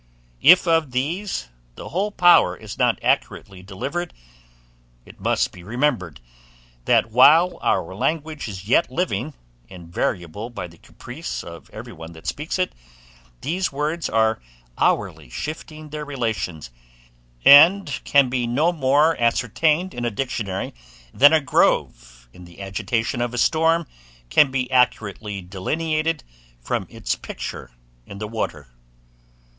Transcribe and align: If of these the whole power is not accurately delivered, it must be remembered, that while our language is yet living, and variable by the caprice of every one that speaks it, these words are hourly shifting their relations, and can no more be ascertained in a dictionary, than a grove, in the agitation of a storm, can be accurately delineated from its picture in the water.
If 0.41 0.65
of 0.67 0.89
these 0.93 1.49
the 1.75 1.89
whole 1.89 2.09
power 2.09 2.57
is 2.57 2.79
not 2.79 2.97
accurately 3.03 3.61
delivered, 3.61 4.15
it 5.05 5.19
must 5.19 5.51
be 5.51 5.61
remembered, 5.61 6.19
that 6.85 7.11
while 7.11 7.59
our 7.61 7.93
language 7.93 8.47
is 8.47 8.67
yet 8.67 8.89
living, 8.91 9.35
and 9.69 9.93
variable 9.93 10.49
by 10.49 10.65
the 10.65 10.79
caprice 10.79 11.43
of 11.43 11.69
every 11.69 11.93
one 11.93 12.13
that 12.13 12.25
speaks 12.25 12.57
it, 12.57 12.73
these 13.41 13.71
words 13.71 14.09
are 14.09 14.41
hourly 14.75 15.29
shifting 15.29 15.89
their 15.89 16.03
relations, 16.03 16.71
and 17.45 17.99
can 18.03 18.27
no 18.31 18.73
more 18.73 19.13
be 19.13 19.21
ascertained 19.21 19.93
in 19.93 20.03
a 20.03 20.09
dictionary, 20.09 20.73
than 21.13 21.31
a 21.31 21.39
grove, 21.39 22.27
in 22.33 22.45
the 22.45 22.59
agitation 22.59 23.21
of 23.21 23.35
a 23.35 23.37
storm, 23.37 23.85
can 24.31 24.49
be 24.49 24.71
accurately 24.71 25.41
delineated 25.43 26.23
from 26.59 26.87
its 26.89 27.13
picture 27.15 27.69
in 28.07 28.17
the 28.17 28.27
water. 28.27 28.67